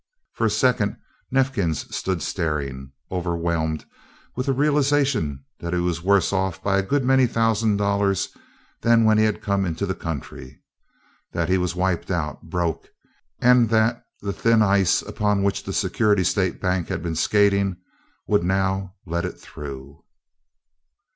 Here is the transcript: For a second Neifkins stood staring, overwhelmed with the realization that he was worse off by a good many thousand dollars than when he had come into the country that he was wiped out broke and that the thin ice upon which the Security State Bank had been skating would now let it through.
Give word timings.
For 0.33 0.47
a 0.47 0.49
second 0.49 0.97
Neifkins 1.31 1.85
stood 1.93 2.23
staring, 2.23 2.91
overwhelmed 3.11 3.85
with 4.35 4.47
the 4.47 4.51
realization 4.53 5.45
that 5.59 5.73
he 5.75 5.79
was 5.79 6.01
worse 6.01 6.33
off 6.33 6.59
by 6.63 6.79
a 6.79 6.81
good 6.81 7.05
many 7.05 7.27
thousand 7.27 7.77
dollars 7.77 8.29
than 8.81 9.03
when 9.05 9.19
he 9.19 9.25
had 9.25 9.43
come 9.43 9.63
into 9.63 9.85
the 9.85 9.93
country 9.93 10.59
that 11.33 11.49
he 11.49 11.59
was 11.59 11.75
wiped 11.75 12.09
out 12.09 12.41
broke 12.49 12.87
and 13.41 13.69
that 13.69 14.03
the 14.21 14.33
thin 14.33 14.63
ice 14.63 15.03
upon 15.03 15.43
which 15.43 15.61
the 15.65 15.71
Security 15.71 16.23
State 16.23 16.59
Bank 16.59 16.87
had 16.87 17.03
been 17.03 17.13
skating 17.15 17.77
would 18.25 18.43
now 18.43 18.95
let 19.05 19.23
it 19.23 19.39
through. 19.39 20.03